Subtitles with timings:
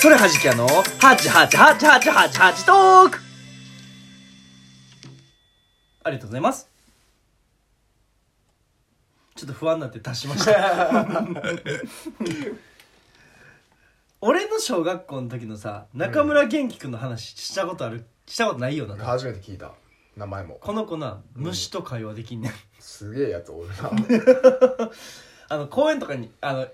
[0.00, 0.66] それはじき屋の
[1.00, 3.18] ハチハチハチハチハチハチトーク。
[6.04, 6.68] ありがとうございます。
[9.34, 11.26] ちょっと不安になって足しました。
[14.20, 18.06] 俺の小学校の時のさ中村元気君の話したことある？
[18.26, 18.96] したことないよな。
[19.04, 19.72] 初めて聞いた。
[20.16, 20.58] 名前も。
[20.60, 22.52] この子な虫と会話できんねん。
[22.78, 23.90] すげえやつおるな。
[25.48, 26.68] あの公園とかにあの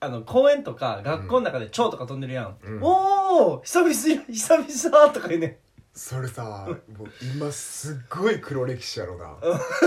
[0.00, 2.82] あの公園とか学校の中で蝶とか飛んでるやん、うん。
[2.82, 5.56] おお久々久々とか言うねん。
[5.92, 9.36] それさもう今すっごい黒歴史やろな。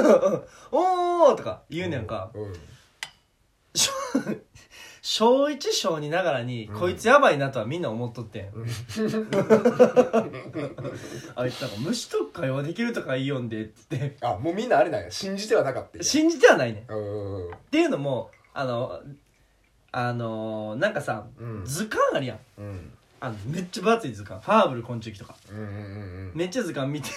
[0.72, 2.54] おおとか言うねんか、うん。
[3.74, 3.92] 小
[5.02, 8.52] 小1小2ながらに、こいつやばいなとはみんな思っとってん、
[11.36, 15.10] あいつなんか虫と会話できるとか言いよんでって言っあもうみんなあれなんや。
[15.10, 16.00] 信じてはなかったんや。
[16.00, 16.84] て信じてはないねん。
[16.84, 17.54] っうんうん。
[17.72, 19.02] ていうのもあの
[19.92, 21.66] あのなんかさ、うん。
[21.66, 22.40] 図鑑あるやん。
[22.58, 22.92] うん。
[23.20, 24.42] あのめっちゃ分厚い図鑑。
[24.42, 25.36] ファーブル昆虫記とか。
[25.52, 27.10] うんうんうんめっちゃ図鑑見て。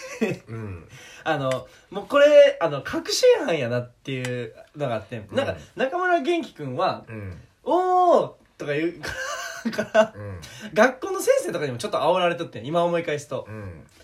[0.48, 0.88] うん。
[1.24, 5.24] あのもうこれあの確信犯やなっていうのがあって。
[5.32, 10.40] なんか中村元気君はうん「おお!」とか言うから うん。
[10.74, 12.66] 学校の先生とかにもちょっと煽られとってん。
[12.66, 13.46] 今思い返すと。
[13.48, 13.86] うん「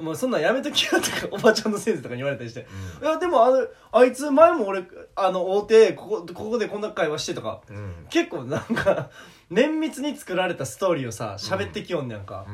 [0.00, 2.66] もうそんなんやめときよ」とかおばちゃんの先生とかに言われたりして
[3.02, 4.84] 「いやでもあのあいつ前も俺
[5.14, 8.06] あの会うてここここでこんな会話して」とかうん。
[8.10, 9.10] 結構なんか
[9.50, 12.46] 綿密に作られたストーリーをさ喋ってきよんねやんか、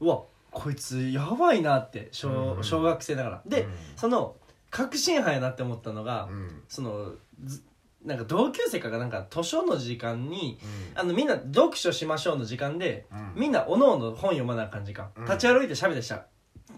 [0.00, 0.22] うわ
[0.54, 2.64] こいつやばいなって小,、うん。
[2.64, 3.42] 小学生ながら。
[3.44, 3.70] で、うん。
[3.96, 4.36] その
[4.70, 6.62] 確信犯やなって思ったのが、うん。
[6.68, 7.62] そのず
[8.04, 10.58] なんか同級生かがなんか図書の時間に
[10.94, 11.00] うん。
[11.00, 13.32] あのみんな読書しましょうの時間で、うん。
[13.34, 15.24] みんなおのおの本読まなあかん時間、うん。
[15.24, 16.16] 立ち歩いて喋ってした。
[16.16, 16.26] ら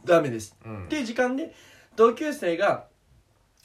[0.04, 0.84] ダメです、うん。
[0.84, 1.54] っていう時間で
[1.96, 2.86] 同級生が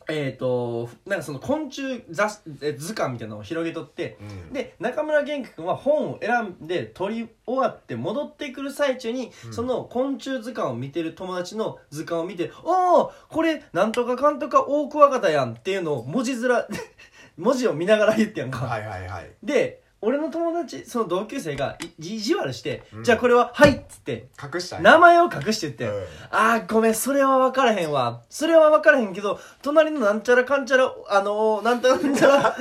[0.10, 4.54] えっ、となんかその昆虫雑え図鑑みたいなのを広げとって、うん。
[4.54, 9.54] で中村元気君は本を選んで取り終わって戻ってくる最中に、うん。
[9.54, 16.66] その昆虫図鑑を見てる友達の図鑑を見て「おおこれなんとかかんとか大クワガタやん」っていうのを文字面
[17.38, 19.32] 文字を見ながら言ってやんか、はいはいはい。
[19.44, 23.04] で俺の友達その同級生がい意地悪して、うん。
[23.04, 26.04] じゃあこれは「はい」っつって隠したんや名前を隠してって、うん。
[26.32, 28.22] あーごめんそれは分からへんわ。
[28.30, 32.58] それは分からへんけど隣のなんちゃらかんちゃらあのー、なんたらなんちゃら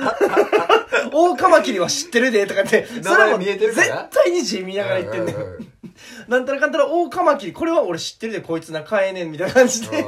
[1.11, 5.59] 大カマキリは知ってるでとかって名前見えてるか絶ら対に字見ながら言ってんねん、うう
[6.27, 10.05] なんたらかんたら大カマキリこれは俺知ってるでこいつ仲ええねんみたいな感じでうん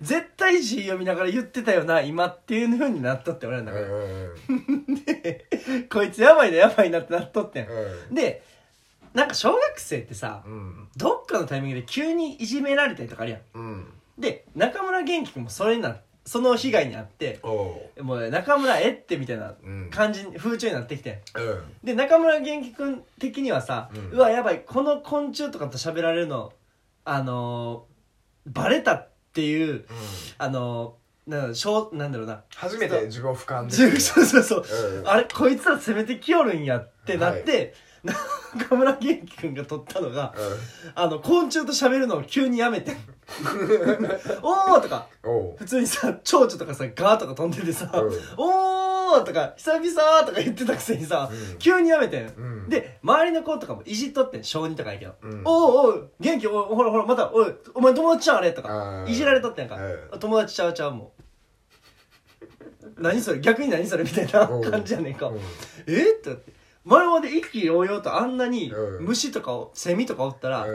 [0.00, 5.47] 絶対字読みながら言ってたよな今っていう風になっとって俺らの中うんうん で、で
[5.90, 8.14] こいつやばいなやばいなってなっとってん、うん。
[8.14, 8.42] で
[9.14, 10.88] なんか小学生ってさうん。
[10.96, 13.40] どっかのタイミングで急にいじめられたりとかあるやん。
[13.54, 13.92] うん。
[14.18, 19.90] で中村元気君もそれになその被害に遭っておうもう中村えってみたいなうん。
[19.90, 21.22] 感じ風潮になってきて。
[21.34, 21.64] うん。
[21.82, 26.52] で中村元気君的にはさ、ううんわやばいこの昆虫とかと喋られるの
[27.04, 29.84] あのー、バレたっていううん。
[30.36, 30.92] あのー、
[31.28, 32.42] なんだしょうなんだろうな。
[32.54, 34.64] 初めて自分を俯瞰でそうそうそう
[35.00, 35.02] う。
[35.02, 35.08] ん。
[35.08, 37.74] あれこいつら攻めてきよるんやってなって、
[38.54, 40.34] 中村元気君が取ったのが
[40.94, 42.96] あの昆虫と喋るのを急にやめて
[44.42, 45.56] おーとかおう。
[45.58, 48.12] 普通にさ蝶々とかさガーとか飛んでてさ、うん。
[48.36, 51.58] おーとか久々とか言ってたくせにさ、うん。
[51.58, 52.68] 急にやめてん、うん。
[52.68, 55.42] で周りの子とかもいじっとってん小児とかやけど、うん。
[55.44, 56.46] おうおう元気？
[56.46, 58.52] おいほらほらまたおいお前友達ちゃうあれ？
[58.52, 61.17] とかいじられとってんか、うん友達ちゃうちゃうもう
[63.00, 65.38] 何それ逆に何それみたいな感じやねんか、うん。
[65.86, 66.12] え？
[66.12, 66.52] ってなって。
[66.84, 69.04] 前まで意気揚々とあんなにうん。
[69.04, 70.66] 虫とかをセミとかおったら、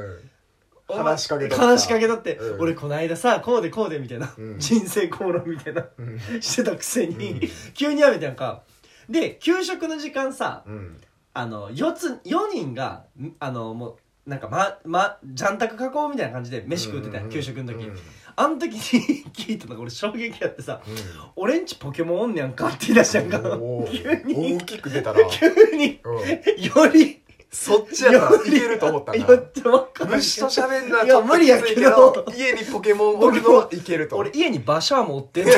[0.87, 1.55] 話しかけた。
[1.55, 2.61] 話しかけとって、うん。
[2.61, 4.59] 俺この間さこうでこうでみたいな、うん。
[4.59, 6.41] 人生口論みたいなうん。
[6.41, 7.49] してたくせに、うん。
[7.73, 8.63] 急にやめたやんか。
[9.09, 10.97] で給食の時間さうん。
[11.33, 13.97] あの4つ4人がんあのも
[14.27, 17.31] うなんかままジャンタク囲うみたいな感じで飯食うてたやん、うん。
[17.31, 17.97] 給食の時、うん
[18.35, 20.81] あの時に聞いたのが俺衝撃やってさ
[21.35, 21.65] 「俺ん。
[21.65, 23.39] ちポケモンおんねやんか」って言い出したやんか。
[23.39, 24.23] おー。
[24.23, 24.55] 急に。
[24.55, 25.19] 大きく出たな。
[25.29, 25.99] 急に。
[26.03, 26.19] うん。
[26.61, 27.21] より。
[27.51, 29.17] そっちやったらいけると思ったな。
[29.17, 30.17] よって分かんない。
[30.17, 31.03] 虫と喋んな。
[31.03, 32.25] いや無理やけど。
[32.35, 35.53] 家にポケモンおるのはいけると俺家に馬車持ってんの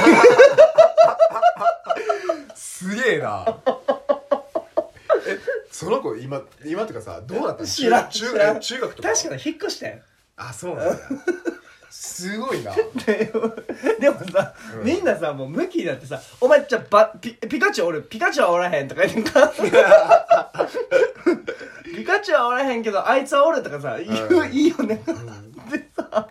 [2.54, 3.46] すげえな。
[5.28, 5.40] え
[5.72, 7.68] その子今今ってかさどうなったの？
[7.68, 8.60] 知らん中知らん。
[8.60, 9.96] 中学とか確かに引っ越したや。
[9.96, 10.02] ん
[10.36, 11.00] あそうなんだ
[12.16, 12.74] すごいな。
[13.06, 13.26] で
[14.00, 14.86] でもさ、うん。
[14.86, 18.04] みんなさもう向きになってさ「お前じゃあバピピカチュウおる？
[18.04, 19.52] ピカチュウはおらへん」とか言ってんか
[21.84, 25.02] ピカチュウはおらへんけどあいつはおるとかさ言う、うんいいよね。
[25.70, 26.30] でさ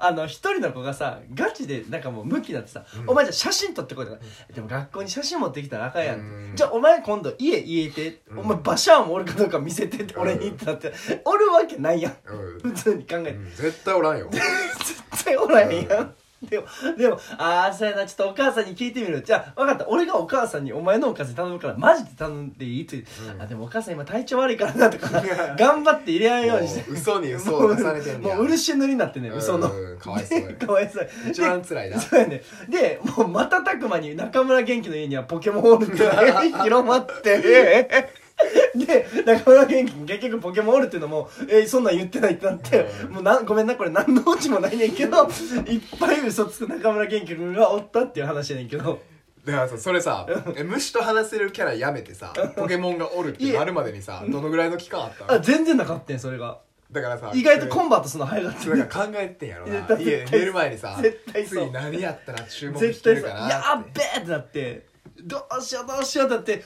[0.00, 3.10] あの一人の子がさガチでなんかもう向きになってさ、うん。
[3.10, 4.18] お前じゃあ写真撮ってこいとか、
[4.54, 6.22] でも学校に写真持ってきたらあかんやん、う
[6.52, 6.52] ん。
[6.54, 8.38] じゃあお前今度家家て、うん。
[8.38, 10.92] お前バシャーおるかどうか見せてって俺にってなって、
[11.24, 12.16] おるわけないやん。
[12.26, 12.60] うん。
[12.60, 13.50] 普通に考えて、うん。
[13.56, 14.28] 絶対おらんよ。
[14.30, 14.44] 絶
[15.28, 16.66] 対おらへんやん、でも
[16.96, 19.22] でもああそうやなちょっとお母さんに聞いてみる。
[19.22, 19.88] じゃあ分かった。
[19.88, 23.42] 俺がお母さんにお前のおかず頼むからマジで頼んでいいって、うん。
[23.42, 25.20] あでもお母さん今体調悪いからなとか
[25.58, 26.90] 頑張って入れ合うようにして。
[26.90, 28.36] 嘘に嘘を重ねてんねや。
[28.36, 29.32] もう漆塗りになってんねん。
[29.32, 29.68] 嘘の。
[29.68, 30.54] うんかわいそうや。
[30.54, 31.08] かわいそう。
[31.28, 32.00] 一番辛いな。
[32.00, 38.08] そうやねでもう瞬く間に中村元気の家にはポケモンおるっていうのが広まって
[38.86, 43.12] で中村元気に結局ポケモンおるっていうのもえーそんなん言ってないってなって、うん。
[43.14, 45.28] もうなんごめんなこれ何のオチもないねんけど
[45.66, 49.00] いっぱい嘘つく中村元気君がおったっていう話やねんけど。
[49.44, 55.24] だからさそれさえ虫と話せるキャラやめてさポケモンがおるってなるまでにさどのぐらいの期間あった？
[55.32, 56.58] あの全然なかったんそれが。
[56.92, 59.86] だからさ意外とコンバートするの早かったそれなんか考えてんやろな。
[60.00, 64.86] 家寝る前にさ絶対次何やったら注目絶してるかなやっべえってなって
[65.22, 66.64] どうしようどうしようってなって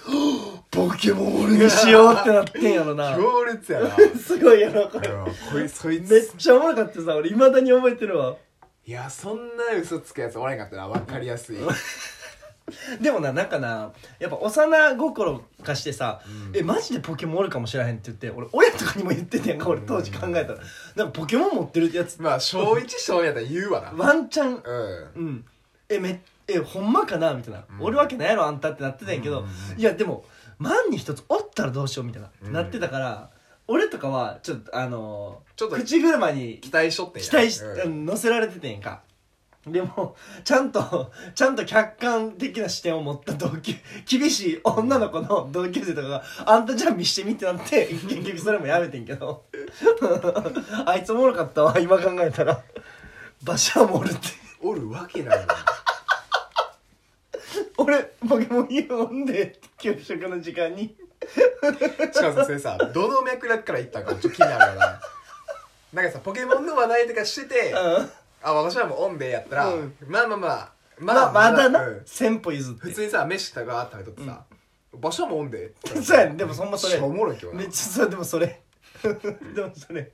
[0.70, 3.16] ポケモン俺にしようってなってんやろな。
[3.16, 3.96] 強烈やな。
[4.18, 5.08] すごいやろこれ。
[5.08, 8.36] うんこいそいめっつちゃおもろかったさ俺いまだに覚えてるわ。
[8.86, 10.88] いやそんな嘘つくやつおらへんかったな。
[10.88, 11.56] 分かりやすい。
[13.00, 16.56] でもななんかなやっぱ幼心化してさ、うん。
[16.56, 20.58] えマジでポケモンおるかもしれへんって言って俺親とかにも言っててんやんか俺当時考えたら。
[20.96, 22.20] なんかポケモン持ってるやつ。
[22.20, 23.92] まあ小1小2やったら言うわな。
[23.96, 24.62] ワンチャン。
[24.62, 25.22] うん。
[25.22, 25.44] うん。
[25.88, 27.84] えめえほんまかなみたいな、うん。
[27.86, 29.44] おるわけないやろあんたってなってたんやけど、
[29.76, 30.24] いやでも
[30.58, 33.30] 万に一つおったらどうしようみたいな、うんなってたから
[33.68, 38.04] 俺とかはちょっとあのーちょっと口車に期待しとって期待し、うん。
[38.06, 39.02] 乗せられててんやんか。
[39.66, 43.72] でもちゃんと ちゃんと客観的な視点を持った同級
[44.04, 49.44] 厳しい女の子の同級生とかが「あんたじゃあ見してみ」ってなって結局それもやめてんけど。
[50.84, 52.60] あいつおもろかったわ今考えたら。
[53.44, 54.20] バシャーもおるって。
[54.60, 55.46] おるわけないもん
[57.84, 60.96] 俺ポケモン言うんで給食の時間に。
[62.12, 65.00] しかもさそれさどの脈絡から言ったんかちょっと気になるよな。
[65.92, 68.10] なんかさポケモンの話題とかしててうん。
[68.44, 69.94] あ私はもうオンでやったら、うん。
[70.06, 71.98] まあまあまあまあまだなうん。
[71.98, 72.80] 1000歩譲って。
[72.80, 74.44] 普通にさ飯とか食べとってさ、
[74.94, 75.72] 場所もオンで。
[76.02, 76.36] そうやね。
[76.36, 76.94] でもそんまそれ。
[76.94, 77.58] しょうもろいけどな。
[77.58, 78.60] めっちゃそう でもそれ。
[79.02, 80.10] でもそれ。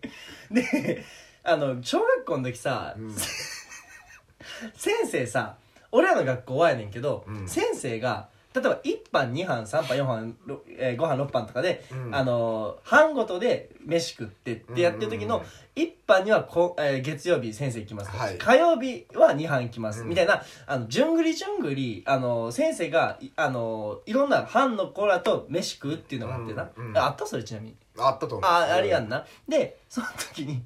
[0.51, 1.05] で
[1.43, 3.15] あの小学校の時さ、うん。
[4.75, 5.57] 先生さ
[5.93, 7.49] 俺らの学校はやねんけど、うん。
[7.49, 12.15] 先生が例えば1班2班3班4班、ろえー、5班6班とかで、うん。
[12.15, 18.39] あのー班ごとで飯食ってってやってる時のうんうん1班にはこ、えー月曜日先生行きます、はい。
[18.39, 20.09] 火曜日は2班行きます、うん。
[20.09, 27.77] みたいなあのじゅんぐりじゅんぐりあのー先生がいあのーいろんな班の子らと飯食うっていうのがあってな、うんうんああったそれちなみに。
[28.01, 28.41] あったと思う。
[28.51, 29.25] ああれやんな。
[29.49, 30.63] でその時に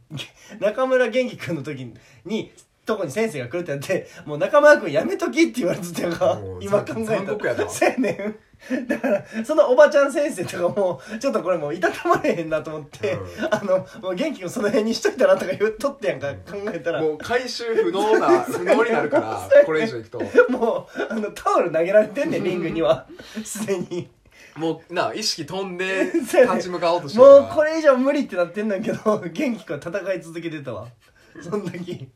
[0.61, 1.93] 中村元気君の時
[2.25, 2.53] に
[2.85, 6.59] とこに先生が来るってなってもう中村君やめときって言われてたよ。
[6.61, 7.69] 今考えた残酷やな。
[7.69, 8.87] そうやねん。
[8.89, 13.55] だからそのおばちゃん先生とかもちょっとこれもういたたまれへんなと思って、うん。
[13.55, 17.03] あのもう元気君その辺にしといたらとか言っとってやんか考えたら。
[17.03, 20.21] もう回収不能な 不能になるからこれ以上いくと。
[20.49, 23.07] もうあのタオル投げられてんねんリングには。
[23.45, 24.11] すでに。
[24.57, 30.89] もうな意識飛んで そうやね立ち向かおうとしてるもうこれ以上無理ってなってんだけど元気君は戦い続けてたわ
[31.41, 32.09] そん時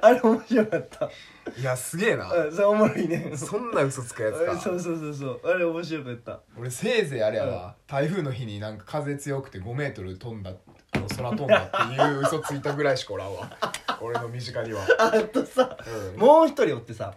[0.00, 1.10] あれ面白かった。
[1.58, 2.32] いやすげえな。
[2.32, 3.32] うんそれおもろいね。
[3.36, 4.56] そんな嘘つくやつか。
[4.58, 5.40] そうそうそうそう。
[5.44, 6.40] あれ面白かった。
[6.56, 7.74] 俺せいぜいあれやわ。
[7.86, 10.52] 台風の日になんか風強くて5メートル飛んだ
[10.92, 13.50] あの空飛んだっていう嘘ついたぐらいしかおらんわ。
[14.00, 14.82] 俺の身近には。
[14.98, 15.76] あとさ
[16.14, 16.20] うん。
[16.20, 17.14] もう一人おってさ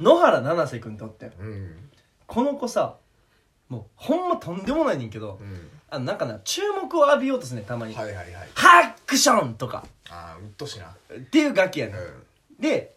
[0.00, 1.32] 野原七瀬君っておってん。
[1.38, 1.90] うん。
[2.26, 2.96] この子さ
[3.68, 5.68] もうほんまとんでもないねんけどうん。
[5.90, 7.94] あのなんかな注目を浴びようとすんねんたまに。
[7.94, 8.28] はいはいはい。
[8.54, 9.84] ハクションとか。
[10.10, 10.86] ああうっとしな。
[10.86, 11.96] っていう楽器やねん。
[11.96, 12.24] う
[12.58, 12.94] で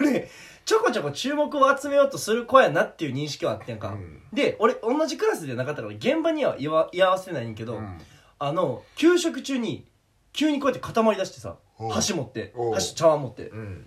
[0.00, 0.30] 俺
[0.64, 4.22] ちょこちょこ注目を集めようとする子やなっていう認識はあってんか、うん。
[4.32, 8.00] で俺同じクラスでなかったから現場には居わ居合わせてないんけど、ん。
[8.38, 9.86] あの給食中に
[10.32, 11.90] 急にこうやって固まりだしてさおう。
[11.90, 12.74] 箸持っておう。
[12.74, 13.48] 箸茶碗持って。
[13.48, 13.86] うん。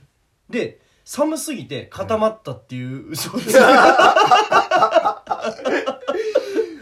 [0.49, 3.53] で寒すぎて固まったっていう嘘をつい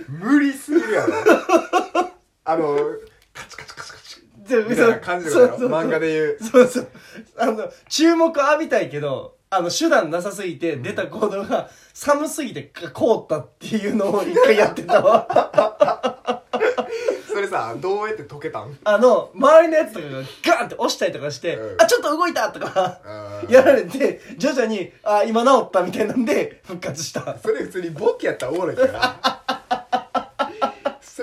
[0.08, 1.14] 無理すぎるやろ。
[2.46, 2.78] あの
[3.34, 5.58] カチカチカチカチてみたいな感じだよ。
[5.60, 6.38] 漫画で言う。
[6.40, 6.88] そうそう。
[7.38, 15.28] あの注目浴びたいけどあの手段なさすぎて出た行動が寒すぎて凍ったっていうのを一回やってたわ。
[17.32, 18.78] それさどうやって解けたん？
[18.84, 21.82] あの周りのやつとかがガーンって押したりとかして、うん。
[21.82, 23.00] あちょっと動いたとか
[23.48, 27.38] やられて徐々にあ今治ったみたいなんで復活した。
[27.38, 28.82] それ普通にボケやったらおもろいけ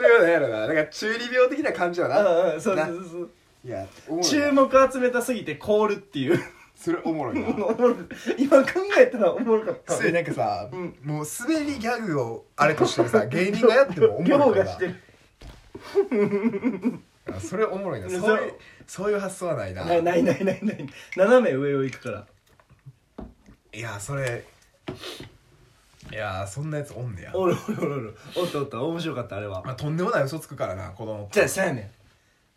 [0.09, 0.67] どなやろな。
[0.67, 2.21] なんか中二病的な感じはな。
[2.21, 3.31] うんうんそうそうそう。
[3.65, 6.39] いやおもろい注な目集めたすぎて凍るっていう。
[6.77, 7.49] それおもろいな。
[7.49, 7.95] おもろい
[8.39, 8.69] 今考
[8.99, 9.95] えたらおもろかった。
[9.95, 10.97] それなんかさ、うん。
[11.03, 14.95] もう滑りギャグをあれとしてさ 芸人がやってもおもろいから凌駕してる。
[17.33, 18.11] あ それおもろいな。
[18.11, 18.55] そそうういう
[18.87, 19.85] そういう発想はないな。
[19.85, 20.87] ないないないないない。
[21.17, 22.27] 斜め上を行くから。
[23.73, 24.45] いやそれ
[26.15, 27.33] いやそんなやつおんねや。
[27.35, 28.17] おるおるおるおる。
[28.37, 28.81] おったおった。
[28.81, 29.63] 面白かったあれは。
[29.65, 31.25] まあとんでもない嘘つくからな子供。
[31.25, 31.91] ってじゃあそうやねん。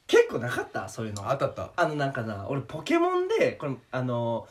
[0.05, 0.87] 結構なかった？
[0.87, 1.27] そういうの。
[1.27, 1.71] あったあった。
[1.75, 4.47] あのなんかな俺ポケモンでこれあの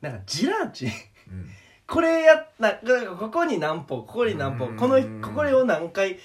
[0.00, 0.86] なんかジラーチ。
[0.86, 0.88] う
[1.32, 1.48] ん。
[1.86, 4.76] これやななんかここに何歩ここに何歩うん。
[4.76, 6.18] このここを何回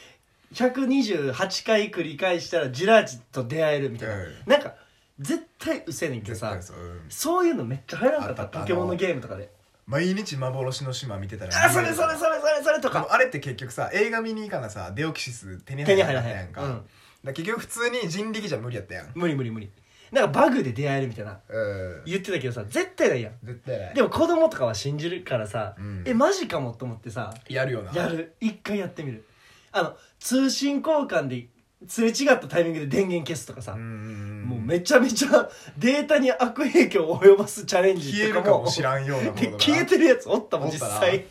[0.53, 4.33] 128回繰り返したらジラーチと出会えるみたいな、うん。
[4.47, 4.73] なんか
[5.19, 6.59] 絶対うせえねんけどさ。
[6.59, 7.01] そううん。
[7.09, 8.41] そういうのめっちゃ流行らんかった？
[8.43, 9.49] あったあったポケモンのゲームとかで
[9.87, 13.07] 毎日幻の島見てたらあそれそれそれそれそれとか。
[13.09, 16.85] あれって結局さ映画見に行かなさデオキシス手に手入らへん、なかったやんか,、うん、
[17.23, 19.11] だ結局普通に人力じゃ無理やったやん。
[19.13, 19.69] 無理無理無理。
[20.11, 21.39] なんかバグで出会えるみたいな。
[21.49, 22.01] うん。
[22.05, 23.33] 言ってたけどさ絶対ないやん。
[23.43, 23.93] 絶対ない。
[23.95, 26.03] でも子供とかは信じるからさ、うん。
[26.05, 27.93] えマジかもと思ってさやるよな。
[27.93, 28.35] やる。
[28.39, 29.25] 一回やってみる。
[29.71, 31.47] あの通信交換で
[31.87, 38.45] すれ違ったタイミングで電源消すとかさ、もうめちゃめちゃ データに悪影響を及ぼすチャレンジ消えとかも。
[38.45, 41.25] るかもしらんようなものでがな消えてるやつおったもん実際。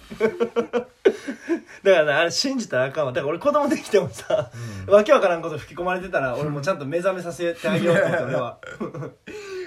[1.83, 3.13] だからなあれ信じたらあかんわ。
[3.13, 4.51] だから俺子供できてもさ、
[4.87, 4.95] うん。
[4.95, 8.59] わけわからんこと吹き込まれてたら俺もちゃんと目覚めさせてあげようと思って俺は。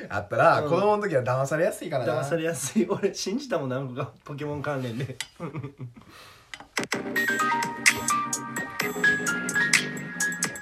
[0.09, 0.69] あったら、うん。
[0.69, 2.21] 子供の時は騙されやすいからな。
[2.21, 2.87] 騙されやすい。
[2.89, 5.17] 俺信じたもん何個かポケモン関連で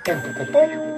[0.05, 0.94] ポンポコポン